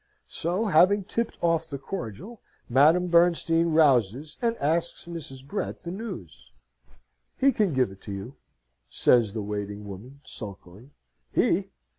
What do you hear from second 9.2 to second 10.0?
the waiting